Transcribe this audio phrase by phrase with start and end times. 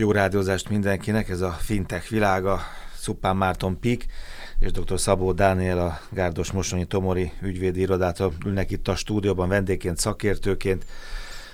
[0.00, 2.60] Jó rádiózást mindenkinek, ez a fintech világa,
[2.94, 4.06] Szupán Márton Pik
[4.58, 5.00] és dr.
[5.00, 10.84] Szabó Dániel a Gárdos Mosonyi Tomori ügyvédi irodától ülnek itt a stúdióban vendégként, szakértőként.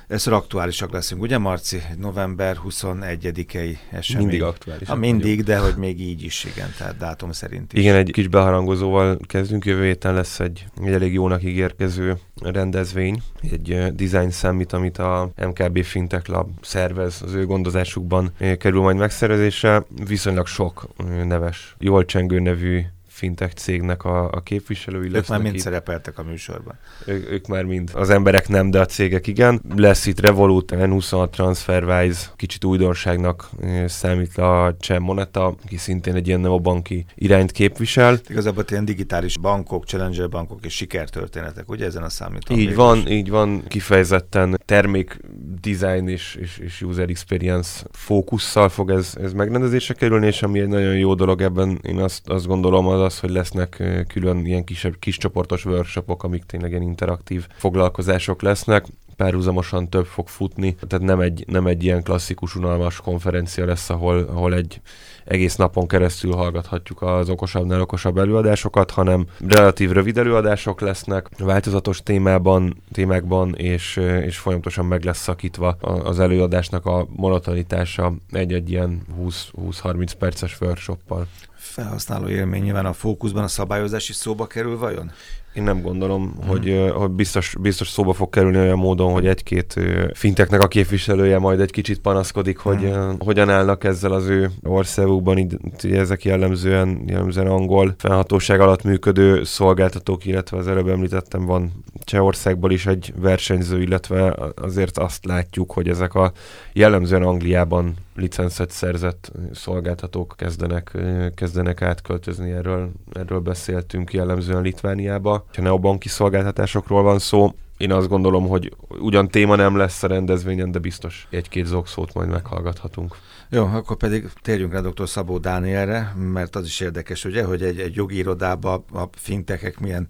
[0.09, 1.83] Ezt aktuálisak leszünk, ugye Marci?
[1.99, 4.27] November 21-i esemény.
[4.27, 4.89] Mindig aktuális.
[4.89, 7.81] Ha mindig, de hogy még így is, igen, tehát dátum szerint is.
[7.81, 9.65] Igen, egy kis beharangozóval kezdünk.
[9.65, 15.31] Jövő héten lesz egy, egy elég jónak ígérkező rendezvény, egy uh, design summit, amit a
[15.37, 19.85] MKB Fintech Lab szervez, az ő gondozásukban kerül majd megszervezésre.
[20.07, 22.83] Viszonylag sok uh, neves, jól csengő nevű
[23.17, 25.23] fintech cégnek a, a képviselői lesznek.
[25.23, 25.61] Ők már mind itt.
[25.61, 26.79] szerepeltek a műsorban.
[27.07, 27.91] Ő, ők már mind.
[27.95, 29.61] Az emberek nem, de a cégek igen.
[29.77, 33.51] Lesz itt Revolut, N26, TransferWise, kicsit újdonságnak
[33.87, 38.21] számít a Cseh Moneta, aki szintén egy ilyen neobanki irányt képvisel.
[38.29, 42.59] Igazából ilyen digitális bankok, challenger bankok és sikertörténetek, ugye ezen a számítom?
[42.59, 43.11] Így van, is.
[43.11, 45.21] így van, kifejezetten termék
[45.61, 50.69] design és, és, és user experience fókusszal fog ez, ez megrendezésre kerülni, és ami egy
[50.69, 54.99] nagyon jó dolog ebben, én azt, azt gondolom, az az, hogy lesznek külön ilyen kisebb,
[54.99, 58.87] kis csoportos workshopok, amik tényleg ilyen interaktív foglalkozások lesznek.
[59.17, 64.19] Párhuzamosan több fog futni, tehát nem egy, nem egy ilyen klasszikus, unalmas konferencia lesz, ahol,
[64.19, 64.81] ahol egy
[65.27, 72.83] egész napon keresztül hallgathatjuk az okosabbnál okosabb előadásokat, hanem relatív rövid előadások lesznek, változatos témában,
[72.93, 80.61] témákban, és, és folyamatosan meg lesz szakítva az előadásnak a monotonitása egy-egy ilyen 20-30 perces
[80.61, 81.27] workshoppal
[81.67, 85.11] felhasználó élmény nyilván a fókuszban a szabályozás is szóba kerül vajon?
[85.57, 86.49] Én nem gondolom, hmm.
[86.49, 89.81] hogy, hogy biztos, biztos szóba fog kerülni olyan módon, hogy egy-két
[90.13, 93.17] finteknek a képviselője majd egy kicsit panaszkodik, hogy hmm.
[93.19, 100.25] hogyan állnak ezzel az ő országukban, így, ezek jellemzően, jellemzően angol felhatóság alatt működő szolgáltatók,
[100.25, 106.15] illetve az előbb említettem, van Csehországból is egy versenyző, illetve azért azt látjuk, hogy ezek
[106.15, 106.33] a
[106.73, 110.97] jellemzően Angliában licencet szerzett szolgáltatók kezdenek,
[111.35, 115.47] kezdenek átköltözni, erről, erről beszéltünk jellemzően Litvániába.
[115.55, 120.71] Ha neobanki szolgáltatásokról van szó, én azt gondolom, hogy ugyan téma nem lesz a rendezvényen,
[120.71, 123.17] de biztos egy-két zokszót majd meghallgathatunk.
[123.51, 125.09] Jó, akkor pedig térjünk rá dr.
[125.09, 130.09] Szabó Dánielre, mert az is érdekes, ugye, hogy egy, egy jogi irodában a fintekek milyen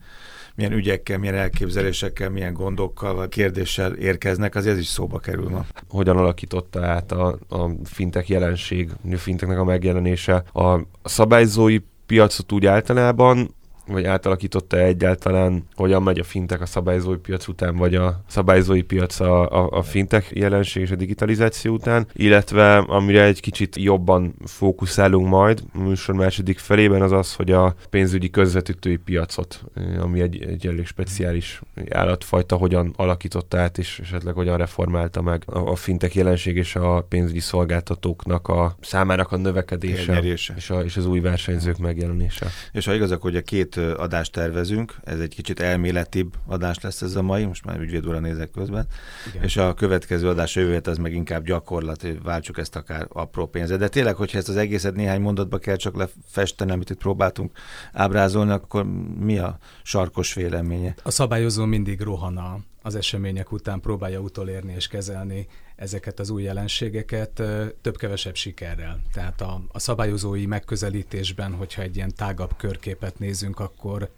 [0.56, 5.64] milyen ügyekkel, milyen elképzelésekkel, milyen gondokkal vagy kérdéssel érkeznek, az ez is szóba kerül ma.
[5.88, 12.66] Hogyan alakította át a, a fintek jelenség, a finteknek a megjelenése a szabályzói piacot úgy
[12.66, 13.54] általában,
[13.86, 19.20] vagy átalakította egyáltalán, hogyan megy a fintek a szabályzói piac után, vagy a szabályzói piac
[19.20, 25.28] a, a, a fintek jelenség és a digitalizáció után, illetve amire egy kicsit jobban fókuszálunk
[25.28, 29.64] majd a műsor második felében az az, hogy a pénzügyi közvetítői piacot,
[30.00, 31.60] ami egy, egy elég speciális
[31.90, 37.06] állatfajta, hogyan alakította át, és esetleg hogyan reformálta meg a, a fintek jelenség és a
[37.08, 42.46] pénzügyi szolgáltatóknak a számának a növekedése, és, a, és az új versenyzők megjelenése.
[42.72, 47.16] És ha igazak, hogy a két adást tervezünk, ez egy kicsit elméletibb adás lesz ez
[47.16, 48.86] a mai, most már ügyvédúra nézek közben,
[49.28, 49.42] Igen.
[49.42, 53.76] és a következő adás jövő az meg inkább gyakorlat, hogy váltsuk ezt akár apró pénzre.
[53.76, 57.50] De tényleg, hogyha ezt az egészet néhány mondatba kell csak lefesteni, amit itt próbáltunk
[57.92, 58.84] ábrázolni, akkor
[59.20, 60.94] mi a sarkos véleménye?
[61.02, 67.42] A szabályozó mindig rohan az események után próbálja utolérni és kezelni ezeket az új jelenségeket
[67.80, 69.00] több-kevesebb sikerrel.
[69.12, 74.10] Tehát a, a szabályozói megközelítésben, hogyha egy ilyen tágabb körképet nézünk, akkor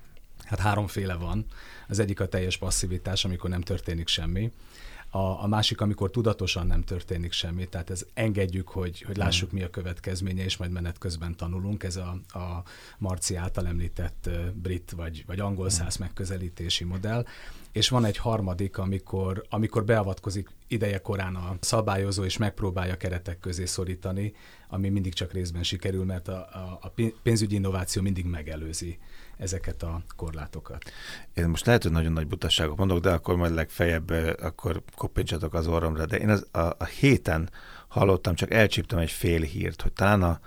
[0.45, 1.47] hát háromféle van.
[1.89, 4.53] Az egyik a teljes passzivitás, amikor nem történik semmi.
[5.11, 9.63] A, a másik, amikor tudatosan nem történik semmi, tehát ez engedjük, hogy, hogy lássuk, mi
[9.63, 11.83] a következménye, és majd menet közben tanulunk.
[11.83, 12.63] Ez a, a
[12.99, 17.25] Marci által említett brit vagy, vagy angol száz megközelítési modell.
[17.73, 23.65] És van egy harmadik, amikor, amikor beavatkozik ideje korán a szabályozó, és megpróbálja keretek közé
[23.65, 24.33] szorítani,
[24.69, 26.93] ami mindig csak részben sikerül, mert a, a, a
[27.23, 28.99] pénzügyi innováció mindig megelőzi
[29.39, 30.93] ezeket a korlátokat.
[31.35, 34.11] Én most lehet, hogy nagyon nagy butaságot mondok, de akkor majd legfeljebb
[34.43, 36.07] akkor koppintsatok az orromra.
[36.07, 37.51] De én az, a, a héten
[37.89, 40.41] hallottam, csak elcsíptem egy fél hírt, hogy talán a,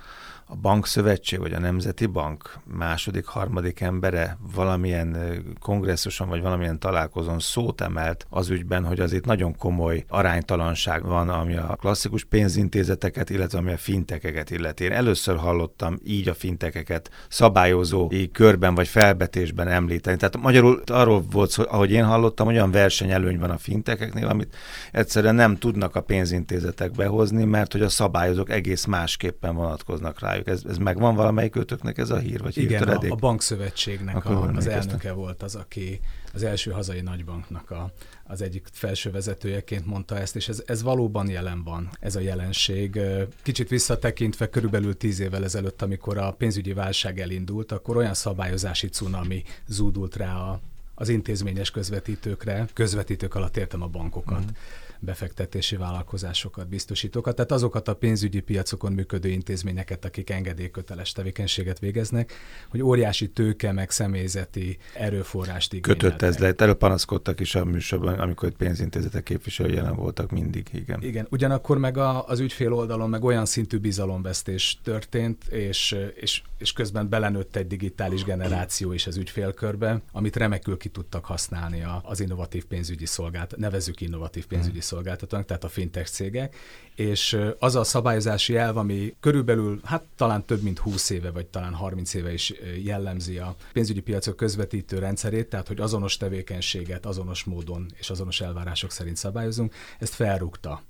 [0.52, 5.18] a bankszövetség vagy a Nemzeti Bank második, harmadik embere valamilyen
[5.60, 11.30] kongresszuson vagy valamilyen találkozón szót emelt az ügyben, hogy az itt nagyon komoly aránytalanság van,
[11.30, 14.84] ami a klasszikus pénzintézeteket, illetve ami a fintekeket illeti.
[14.84, 20.18] Én először hallottam így a fintekeket szabályozói körben vagy felbetésben említeni.
[20.18, 24.56] Tehát magyarul arról volt szó, ahogy én hallottam, olyan versenyelőny van a fintekeknél, amit
[24.92, 30.40] egyszerűen nem tudnak a pénzintézetek behozni, mert hogy a szabályozók egész másképpen vonatkoznak rájuk.
[30.46, 34.68] Ez, ez megvan valamelyik kötöknek ez a hír, vagy Igen, a, a bankszövetségnek a, az
[34.68, 35.16] elnöke ezt?
[35.16, 36.00] volt az, aki
[36.34, 37.92] az első hazai nagybanknak a,
[38.24, 43.00] az egyik felső vezetőjeként mondta ezt, és ez, ez valóban jelen van, ez a jelenség.
[43.42, 49.44] Kicsit visszatekintve körülbelül tíz évvel ezelőtt, amikor a pénzügyi válság elindult, akkor olyan szabályozási cunami
[49.68, 50.60] zúdult rá a,
[50.96, 54.44] az intézményes közvetítőkre, közvetítők alatt értem a bankokat.
[54.44, 54.56] Mm
[55.02, 62.34] befektetési vállalkozásokat, biztosítókat, tehát azokat a pénzügyi piacokon működő intézményeket, akik engedélyköteles tevékenységet végeznek,
[62.70, 66.10] hogy óriási tőke meg személyzeti erőforrást igényeltek.
[66.10, 66.62] Kötött ez lehet.
[66.62, 71.04] Erről panaszkodtak is a műsorban, amikor pénzintézetek képviselői jelen voltak mindig, igen.
[71.04, 76.74] Igen, ugyanakkor meg a, az ügyfél oldalon meg olyan szintű bizalomvesztés történt, és, és, és
[76.74, 82.66] közben belenőtt egy digitális generáció is az ügyfélkörbe, amit remekül ki tudtak használni az innovatív
[82.66, 86.56] pénzügyi szolgált, nevezük innovatív pénzügyi szolgáltatónak, tehát a fintech cégek,
[86.96, 91.74] és az a szabályozási elv, ami körülbelül, hát talán több mint 20 éve, vagy talán
[91.74, 92.54] 30 éve is
[92.84, 98.92] jellemzi a pénzügyi piacok közvetítő rendszerét, tehát hogy azonos tevékenységet azonos módon és azonos elvárások
[98.92, 100.82] szerint szabályozunk, ezt felrúgta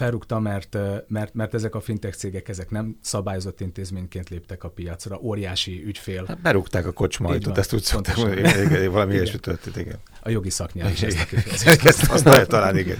[0.00, 0.76] felrúgta, mert,
[1.08, 6.24] mert, mert ezek a fintech cégek ezek nem szabályozott intézményként léptek a piacra, óriási ügyfél.
[6.26, 9.98] Hát berúgták a kocsmajtot, ezt úgy szoktam, hogy valami ilyesmi történt, igen.
[10.22, 12.98] A jogi szaknyelv is ezt a ezt használja talán, igen,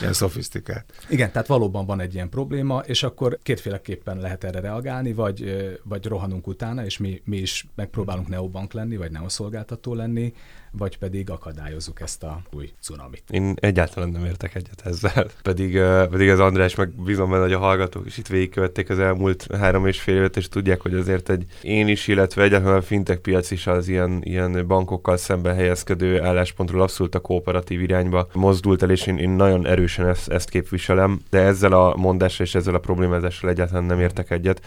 [0.00, 0.92] ilyen szofisztikált.
[1.08, 6.06] Igen, tehát valóban van egy ilyen probléma, és akkor kétféleképpen lehet erre reagálni, vagy, vagy
[6.06, 10.34] rohanunk utána, és mi, mi is megpróbálunk neobank lenni, vagy neoszolgáltató lenni,
[10.78, 13.22] vagy pedig akadályozzuk ezt a új cunamit.
[13.30, 15.26] Én egyáltalán nem értek egyet ezzel.
[15.42, 15.78] Pedig,
[16.10, 19.86] pedig az András, meg bízom benne, hogy a hallgatók is itt végigkövették az elmúlt három
[19.86, 23.50] és fél évet, és tudják, hogy azért egy én is, illetve egyáltalán a fintech piac
[23.50, 29.06] is az ilyen, ilyen bankokkal szemben helyezkedő álláspontról abszolút a kooperatív irányba mozdult el, és
[29.06, 33.50] én, én nagyon erősen ezt, ezt képviselem, de ezzel a mondással és ezzel a problémázással
[33.50, 34.60] egyáltalán nem értek egyet.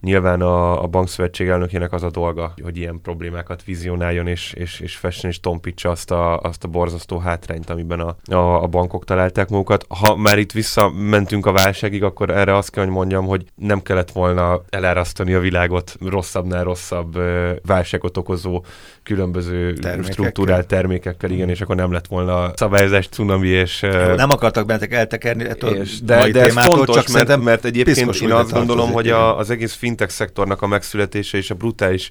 [0.00, 4.96] Nyilván a, a bankszövetség elnökének az a dolga, hogy ilyen problémákat vizionáljon és, és, és
[4.96, 9.48] fessen és tompítsa azt a, azt a borzasztó hátrányt, amiben a, a, a bankok találták
[9.48, 9.86] magukat.
[9.88, 14.10] Ha már itt visszamentünk a válságig, akkor erre azt kell, hogy mondjam, hogy nem kellett
[14.10, 17.18] volna elárasztani a világot rosszabbnál rosszabb
[17.66, 18.64] válságot okozó
[19.02, 20.12] különböző termékekkel.
[20.12, 23.80] struktúrált termékekkel, igen, és akkor nem lett volna szabályozás, cunami, és...
[24.16, 28.32] Nem akartak bennetek eltekerni ettől és, de, de ez fontos, csak mert, mert egyébként én
[28.32, 32.10] azt gondolom, hogy a, az egész fintech szektornak a megszületése és a brutális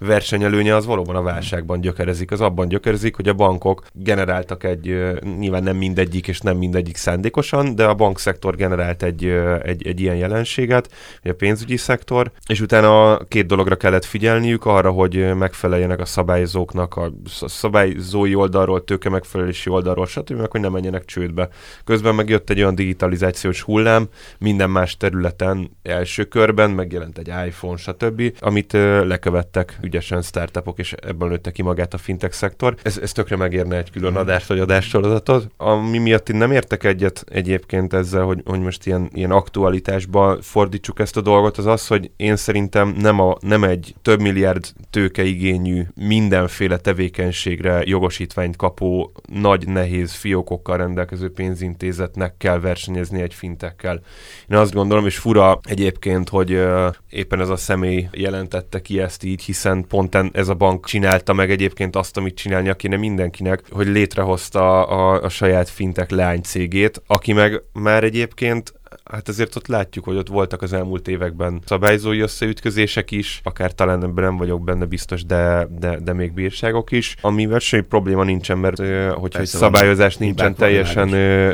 [0.00, 2.30] versenyelőnye az valóban a válságban gyökerezik.
[2.30, 4.96] Az abban gyökerezik, hogy a bankok generáltak egy,
[5.38, 9.24] nyilván nem mindegyik és nem mindegyik szándékosan, de a bankszektor generált egy,
[9.62, 10.88] egy, egy ilyen jelenséget,
[11.24, 17.12] a pénzügyi szektor, és utána két dologra kellett figyelniük, arra, hogy megfeleljenek a szabályozóknak, a
[17.46, 21.48] szabályzói oldalról, tőke megfelelési oldalról, stb., meg hogy ne menjenek csődbe.
[21.84, 24.08] Közben megjött egy olyan digitalizációs hullám,
[24.38, 28.72] minden más területen első körben megjelent egy iPhone, stb., amit
[29.02, 32.74] lekövettek ügyesen startupok, és ebből nőtte ki magát a fintech szektor.
[32.82, 35.50] Ez, ez tökre megérne egy külön adást vagy adássorozatot.
[35.56, 41.00] Ami miatt én nem értek egyet egyébként ezzel, hogy, hogy most ilyen, ilyen aktualitásba fordítsuk
[41.00, 45.86] ezt a dolgot, az az, hogy én szerintem nem, a, nem egy több milliárd tőkeigényű
[45.94, 54.00] mindenféle tevékenységre jogosítványt kapó nagy nehéz fiókokkal rendelkező pénzintézetnek kell versenyezni egy fintekkel.
[54.48, 59.24] Én azt gondolom, és fura egyébként, hogy uh, éppen ez a személy jelentette ki ezt
[59.24, 63.86] így, hiszen pont ez a bank csinálta meg egyébként azt, amit csinálnia kéne mindenkinek, hogy
[63.86, 70.16] létrehozta a, a saját fintek leánycégét, aki meg már egyébként hát azért ott látjuk, hogy
[70.16, 75.24] ott voltak az elmúlt években szabályzói összeütközések is, akár talán ebben nem vagyok benne biztos,
[75.24, 78.78] de, de, de még bírságok is, amivel semmi probléma nincsen, mert
[79.14, 81.08] hogyha egy szabályozás nincsen teljesen,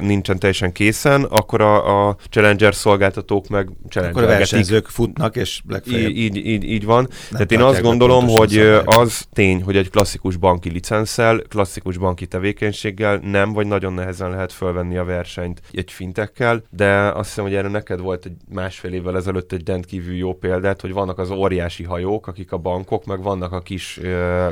[0.04, 6.11] nincsen teljesen készen, akkor a, a Challenger szolgáltatók meg Akkor a versenyzők futnak, és legfeljebb...
[6.11, 7.08] Így, így, így, van.
[7.30, 13.20] Tehát én azt gondolom, hogy az tény, hogy egy klasszikus banki licenszel, klasszikus banki tevékenységgel
[13.22, 17.68] nem, vagy nagyon nehezen lehet fölvenni a versenyt egy fintekkel, de azt hiszem, hogy erre
[17.68, 22.26] neked volt egy másfél évvel ezelőtt egy rendkívül jó példát, hogy vannak az óriási hajók,
[22.26, 24.04] akik a bankok, meg vannak a kis uh,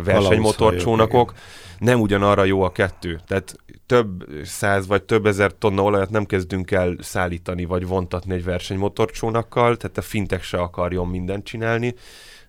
[0.04, 1.33] versenymotorcsónakok.
[1.78, 3.21] Nem ugyanarra jó a kettő.
[3.26, 8.45] Tehát több száz vagy több ezer tonna olajat nem kezdünk el szállítani vagy vontatni egy
[8.45, 11.95] versenymotorcsónakkal, tehát a fintek se akarjon mindent csinálni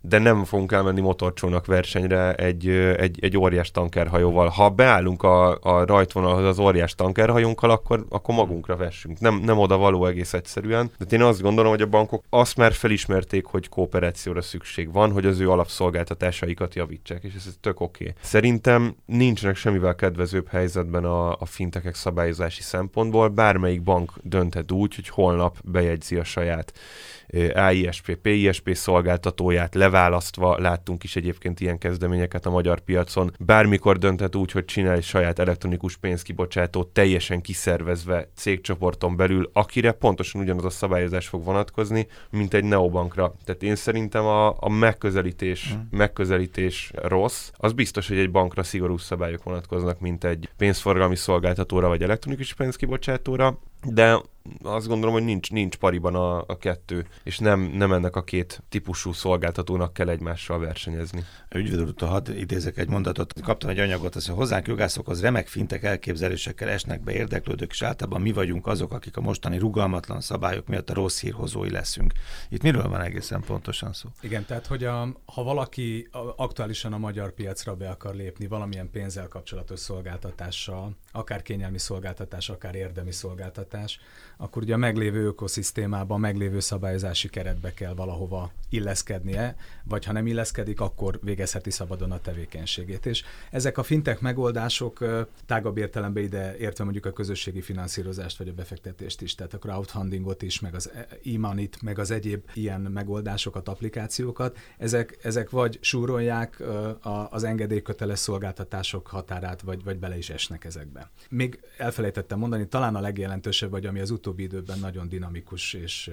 [0.08, 4.48] de nem fogunk elmenni motorcsónak versenyre egy, egy, egy óriás tankerhajóval.
[4.48, 9.20] Ha beállunk a, a rajtvonalhoz az óriás tankerhajónkkal, akkor, akkor magunkra vessünk.
[9.20, 10.92] Nem, nem oda való egész egyszerűen.
[10.98, 15.26] De én azt gondolom, hogy a bankok azt már felismerték, hogy kooperációra szükség van, hogy
[15.26, 18.04] az ő alapszolgáltatásaikat javítsák, és ez tök oké.
[18.04, 18.16] Okay.
[18.22, 23.30] Szerintem nincsenek semmivel kedvezőbb helyzetben a, a fintekek szabályozási szempontból.
[23.30, 26.74] Bármelyik bank dönthet úgy, hogy holnap bejegyzi a saját
[27.54, 33.34] AISP, PISP szolgáltatóját leválasztva, láttunk is egyébként ilyen kezdeményeket a magyar piacon.
[33.40, 40.42] Bármikor dönthet úgy, hogy csinál egy saját elektronikus pénzkibocsátót teljesen kiszervezve cégcsoporton belül, akire pontosan
[40.42, 43.34] ugyanaz a szabályozás fog vonatkozni, mint egy neobankra.
[43.46, 45.88] Tehát én szerintem a, a megközelítés, hmm.
[45.92, 47.50] megközelítés rossz.
[47.58, 53.60] Az biztos, hogy egy bankra szigorú szabályok vonatkoznak, mint egy pénzforgalmi szolgáltatóra vagy elektronikus pénzkibocsátóra
[53.84, 54.22] de
[54.64, 58.64] azt gondolom, hogy nincs, nincs pariban a, a kettő, és nem, nem ennek a két
[58.70, 61.24] típusú szolgáltatónak kell egymással versenyezni.
[61.56, 63.42] Ügyvédúrtól hadd idézek egy mondatot.
[63.42, 68.22] Kaptam egy anyagot, az, hogy hozzánk jogászokhoz remek fintek elképzelésekkel esnek be érdeklődők, és általában
[68.22, 72.14] mi vagyunk azok, akik a mostani rugalmatlan szabályok miatt a rossz hírhozói leszünk.
[72.50, 74.10] Itt miről van egészen pontosan szó?
[74.22, 79.28] Igen, tehát hogy a, ha valaki aktuálisan a magyar piacra be akar lépni valamilyen pénzzel
[79.28, 84.00] kapcsolatos szolgáltatással, akár kényelmi szolgáltatás, akár érdemi szolgáltatás,
[84.38, 90.28] akkor ugye a meglévő ökoszisztémában, a meglévő szabályozási keretbe kell valahova illeszkednie, vagy ha nem
[90.28, 93.06] illeszkedik, akkor végezheti szabadon a tevékenységét.
[93.06, 95.06] És ezek a fintek megoldások
[95.46, 100.42] tágabb értelemben ide értve mondjuk a közösségi finanszírozást, vagy a befektetést is, tehát a crowdfundingot
[100.42, 100.92] is, meg az
[101.36, 106.64] e-money-t, meg az egyéb ilyen megoldásokat, applikációkat, ezek, ezek vagy súrolják
[107.30, 111.05] az engedélyköteles szolgáltatások határát, vagy, vagy bele is esnek ezekbe.
[111.30, 116.12] Még elfelejtettem mondani, talán a legjelentősebb, vagy ami az utóbbi időben nagyon dinamikus, és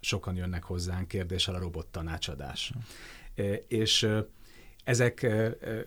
[0.00, 2.72] sokan jönnek hozzánk kérdéssel a robot tanácsadás.
[2.72, 3.54] Hmm.
[3.68, 4.08] És
[4.84, 5.26] ezek,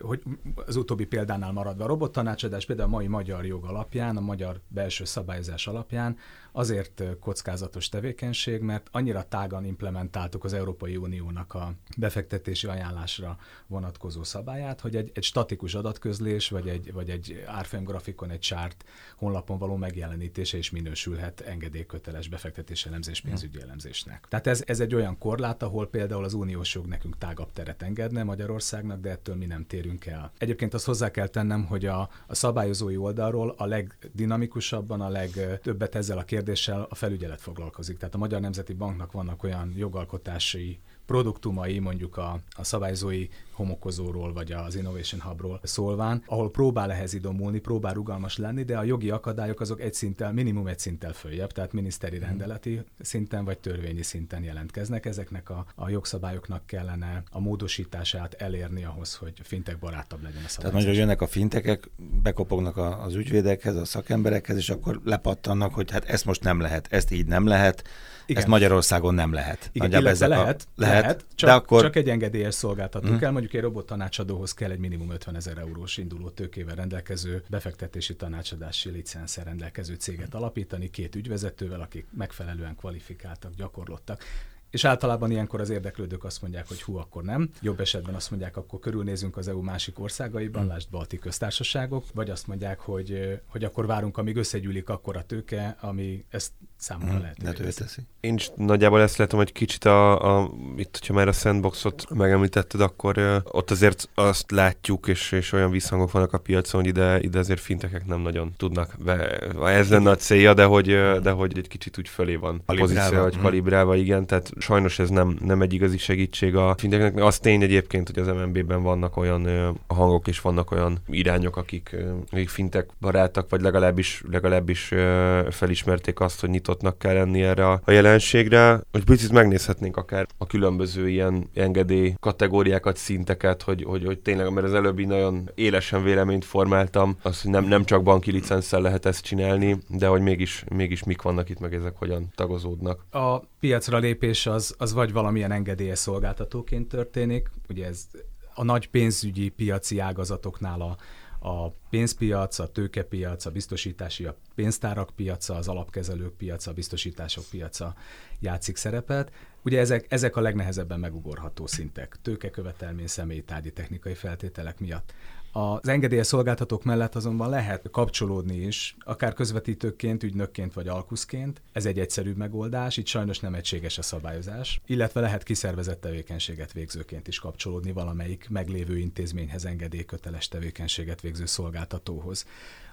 [0.01, 0.21] hogy
[0.55, 4.61] az utóbbi példánál maradva, a robot tanácsadás például a mai magyar jog alapján, a magyar
[4.67, 6.17] belső szabályozás alapján
[6.57, 13.37] azért kockázatos tevékenység, mert annyira tágan implementáltuk az Európai Uniónak a befektetési ajánlásra
[13.67, 18.85] vonatkozó szabályát, hogy egy, egy statikus adatközlés, vagy egy, vagy egy árfolyam grafikon, egy csárt
[19.17, 24.25] honlapon való megjelenítése is minősülhet engedélyköteles befektetési elemzés pénzügyi elemzésnek.
[24.29, 28.23] Tehát ez, ez egy olyan korlát, ahol például az uniós jog nekünk tágabb teret engedne
[28.23, 30.31] Magyarországnak, de ettől mi nem térünk el.
[30.37, 36.17] Egyébként azt hozzá kell tennem, hogy a, a szabályozói oldalról a legdinamikusabban, a legtöbbet ezzel
[36.17, 37.97] a kérdéssel kérdéssel a felügyelet foglalkozik.
[37.97, 43.27] Tehát a Magyar Nemzeti Banknak vannak olyan jogalkotási produktumai, mondjuk a, a szabályzói
[43.57, 48.83] homokozóról, vagy az Innovation Hubról szólván, ahol próbál ehhez idomulni, próbál rugalmas lenni, de a
[48.83, 52.25] jogi akadályok azok egy szinttel, minimum egy szinttel följebb, tehát miniszteri hmm.
[52.27, 55.05] rendeleti szinten vagy törvényi szinten jelentkeznek.
[55.05, 60.57] Ezeknek a, a jogszabályoknak kellene a módosítását elérni ahhoz, hogy fintek barátabb legyen a szabályozás.
[60.57, 61.89] Tehát mondjuk jönnek a fintekek,
[62.23, 67.11] bekopognak az ügyvédekhez, a szakemberekhez, és akkor lepattannak, hogy hát ezt most nem lehet, ezt
[67.11, 67.83] így nem lehet,
[68.27, 68.41] igen.
[68.41, 69.69] Ezt Magyarországon nem lehet.
[69.71, 71.81] Igen, illetve lehet, a, lehet, lehet, csak, de akkor...
[71.81, 73.17] csak egy engedélyes szolgáltató hmm.
[73.17, 73.31] kell.
[73.31, 78.89] Mondjuk egy robot tanácsadóhoz kell egy minimum 50 ezer eurós induló tőkével rendelkező befektetési tanácsadási
[78.89, 84.23] licenszer rendelkező céget alapítani, két ügyvezetővel, akik megfelelően kvalifikáltak, gyakorlottak.
[84.69, 87.49] És általában ilyenkor az érdeklődők azt mondják, hogy hú, akkor nem.
[87.61, 90.71] Jobb esetben azt mondják, akkor körülnézünk az EU másik országaiban, hmm.
[90.71, 95.77] lásd balti köztársaságok, vagy azt mondják, hogy, hogy akkor várunk, amíg összegyűlik akkor a tőke,
[95.79, 97.31] ami ezt számunkra hmm.
[97.41, 98.01] lehetővé teszi.
[98.19, 102.81] Én is nagyjából ezt látom, hogy kicsit a, a itt, hogyha már a sandboxot megemlítetted,
[102.81, 107.19] akkor uh, ott azért azt látjuk, és, és olyan visszhangok vannak a piacon, hogy ide,
[107.19, 109.37] ide azért fintekek nem nagyon tudnak be.
[109.63, 110.85] Ez lenne a célja, de hogy,
[111.21, 115.09] de hogy egy kicsit úgy fölé van a pozíció, vagy kalibrálva, igen, tehát sajnos ez
[115.09, 117.23] nem, nem egy igazi segítség a finteknek.
[117.23, 121.89] Az tény egyébként, hogy az MNB-ben vannak olyan ö, hangok és vannak olyan irányok, akik,
[121.93, 127.69] ö, akik fintek barátak, vagy legalábbis, legalábbis ö, felismerték azt, hogy nyitottnak kell lenni erre
[127.69, 128.81] a, jelenségre.
[128.91, 134.65] Hogy picit megnézhetnénk akár a különböző ilyen engedély kategóriákat, szinteket, hogy, hogy, hogy tényleg, mert
[134.65, 139.23] az előbbi nagyon élesen véleményt formáltam, az, hogy nem, nem csak banki licenszel lehet ezt
[139.23, 143.05] csinálni, de hogy mégis, mégis mik vannak itt, meg ezek hogyan tagozódnak.
[143.11, 148.07] A piacra lépés az, az vagy valamilyen engedélyes szolgáltatóként történik, ugye ez
[148.53, 150.97] a nagy pénzügyi piaci ágazatoknál a,
[151.39, 157.95] a pénzpiac, a tőkepiac, a biztosítási, a pénztárak piaca, az alapkezelők piaca, a biztosítások piaca
[158.39, 159.31] játszik szerepet.
[159.63, 165.13] Ugye ezek, ezek a legnehezebben megugorható szintek, tőkekövetelmény, személytárgyi technikai feltételek miatt.
[165.57, 171.61] Az engedélyes szolgáltatók mellett azonban lehet kapcsolódni is, akár közvetítőként, ügynökként vagy alkuszként.
[171.71, 177.27] Ez egy egyszerű megoldás, itt sajnos nem egységes a szabályozás, illetve lehet kiszervezett tevékenységet végzőként
[177.27, 182.45] is kapcsolódni valamelyik meglévő intézményhez engedélyköteles tevékenységet végző szolgáltatóhoz.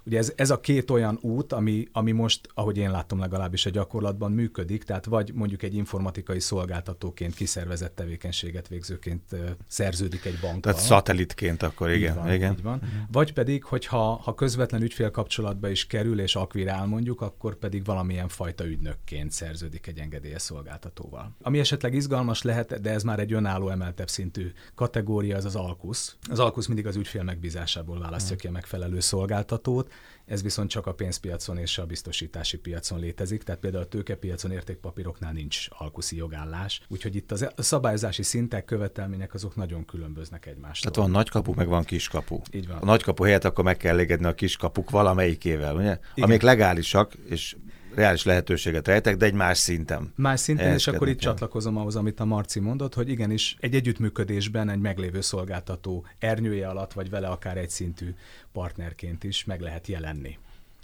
[0.07, 3.71] Ugye ez, ez a két olyan út, ami, ami most, ahogy én látom legalábbis a
[3.71, 9.23] gyakorlatban működik, tehát vagy mondjuk egy informatikai szolgáltatóként kiszervezett tevékenységet végzőként
[9.67, 10.61] szerződik egy bankkal.
[10.61, 12.13] Tehát szatellitként akkor igen.
[12.13, 12.53] Így van, igen.
[12.53, 12.81] Így van.
[13.13, 18.29] Vagy pedig, hogyha ha közvetlen ügyfél kapcsolatba is kerül és akvirál mondjuk, akkor pedig valamilyen
[18.29, 21.35] fajta ügynökként szerződik egy engedélyes szolgáltatóval.
[21.43, 26.17] Ami esetleg izgalmas lehet, de ez már egy önálló emeltebb szintű kategória, az az Alkusz.
[26.31, 29.93] Az Alkusz mindig az ügyfél megbízásából választja ki a megfelelő szolgáltatót,
[30.27, 35.33] ez viszont csak a pénzpiacon és a biztosítási piacon létezik, tehát például a tőkepiacon értékpapíroknál
[35.33, 40.91] nincs alkuszi jogállás, úgyhogy itt a szabályozási szintek, követelmények azok nagyon különböznek egymástól.
[40.91, 42.41] Tehát van nagykapu, meg van kiskapu.
[42.51, 42.77] Így van.
[42.77, 45.99] A nagykapu helyett akkor meg kell elégedni a kiskapuk valamelyikével, ugye?
[46.15, 46.29] Igen.
[46.29, 47.57] Amik legálisak, és
[47.95, 50.13] reális lehetőséget rejtek, de egy más szinten.
[50.17, 51.21] Más szinten, és akkor itt el.
[51.21, 56.93] csatlakozom ahhoz, amit a Marci mondott, hogy igenis egy együttműködésben egy meglévő szolgáltató ernyője alatt,
[56.93, 58.15] vagy vele akár egy szintű
[58.53, 60.39] partnerként is meg lehet jelenni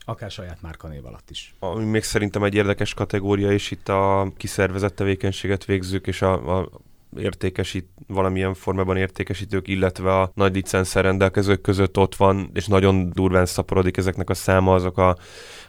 [0.05, 1.55] akár saját márkanév alatt is.
[1.59, 6.69] Ami még szerintem egy érdekes kategória is itt a kiszervezett tevékenységet végzők és a, a
[7.19, 13.47] értékesít, valamilyen formában értékesítők, illetve a nagy licenszer rendelkezők között ott van, és nagyon durván
[13.47, 15.17] szaporodik ezeknek a száma, azok a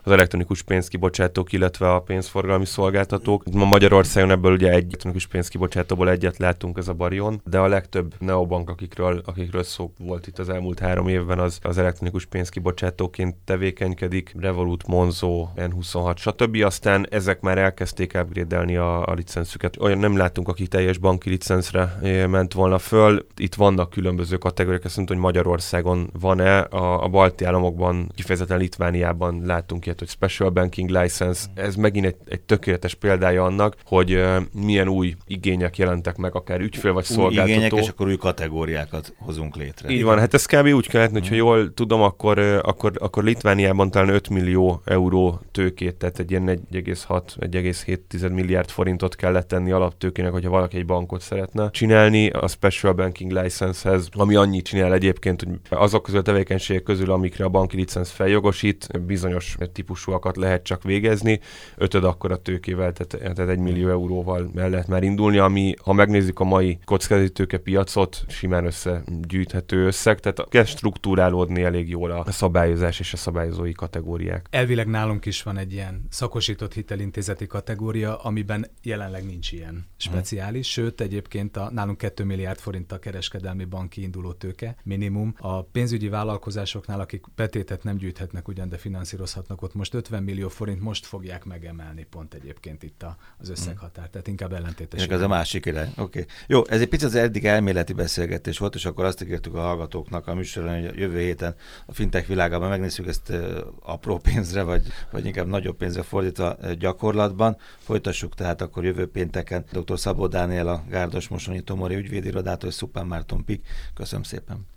[0.04, 3.44] az elektronikus pénzkibocsátók, illetve a pénzforgalmi szolgáltatók.
[3.52, 8.14] Ma Magyarországon ebből ugye egy elektronikus pénzkibocsátóból egyet látunk, ez a Barion, de a legtöbb
[8.20, 14.34] neobank, akikről, akikről szó volt itt az elmúlt három évben, az, az elektronikus pénzkibocsátóként tevékenykedik,
[14.40, 16.64] Revolut, Monzo, N26, stb.
[16.64, 19.78] Aztán ezek már elkezdték upgrade a, a licenszüket.
[19.80, 23.26] Olyan nem látunk, akik teljes banki licenszre eh, ment volna föl.
[23.38, 29.42] Itt vannak különböző kategóriák, azt mondta, hogy Magyarországon van-e, a, a balti államokban, kifejezetten Litvániában
[29.46, 34.38] látunk ilyet, hogy Special Banking License, ez megint egy, egy tökéletes példája annak, hogy uh,
[34.54, 37.52] milyen új igények jelentek meg, akár ügyfél vagy új szolgáltató.
[37.52, 39.90] igények, és akkor új kategóriákat hozunk létre.
[39.90, 40.68] Így van, hát ez kb.
[40.68, 41.44] úgy kellett, hogyha mhm.
[41.44, 46.60] jól tudom, akkor, uh, akkor, akkor Litvániában talán 5 millió euró tőkét, tehát egy ilyen
[46.72, 53.32] 1,6-1,7 milliárd forintot kellett tenni alaptőkének, hogyha valaki egy bankot szeretne csinálni a Special Banking
[53.32, 58.10] License-hez, ami annyit csinál egyébként, hogy azok közül a tevékenységek közül, amikre a banki licensz
[58.10, 61.40] feljogosít, bizonyos típusúakat lehet csak végezni,
[61.76, 65.94] ötöd akkor a tőkével, tehát, tehát egy millió euróval el lehet már indulni, ami, ha
[65.94, 73.00] megnézzük a mai kockázati piacot, simán összegyűjthető összeg, tehát kell struktúrálódni elég jól a szabályozás
[73.00, 74.48] és a szabályozói kategóriák.
[74.50, 80.84] Elvileg nálunk is van egy ilyen szakosított hitelintézeti kategória, amiben jelenleg nincs ilyen speciális, hmm.
[80.84, 85.36] sőt egyébként a, nálunk 2 milliárd forint a kereskedelmi banki induló tőke minimum.
[85.40, 90.82] A pénzügyi vállalkozásoknál, akik betétet nem gyűjthetnek ugyan, de finanszírozhatnak ott most 50 millió forint
[90.82, 93.06] most fogják megemelni pont egyébként itt
[93.38, 95.06] az összeghatár, tehát inkább ellentétes.
[95.06, 95.88] Ez a másik irány.
[95.90, 96.02] Oké.
[96.02, 96.26] Okay.
[96.48, 100.28] Jó, ez egy picit az eddig elméleti beszélgetés volt, és akkor azt ígértük a hallgatóknak
[100.28, 101.56] a műsorban, hogy a jövő héten
[101.86, 103.34] a fintech világában megnézzük ezt
[103.80, 107.58] apró pénzre, vagy, vagy inkább nagyobb pénzre fordítva gyakorlatban.
[107.78, 110.00] Folytassuk tehát akkor jövő pénteken dr.
[110.00, 113.68] Szabó Dániel, a Gárdos Mosonyi Tomori ügyvédirodától, és Szupán Márton Pik.
[113.94, 114.72] Köszönöm szépen.